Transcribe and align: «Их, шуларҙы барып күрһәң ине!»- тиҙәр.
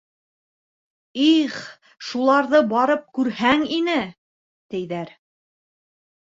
«Их, 1.25 1.57
шуларҙы 2.07 2.61
барып 2.71 3.05
күрһәң 3.19 3.67
ине!»- 3.77 3.99
тиҙәр. 4.75 5.15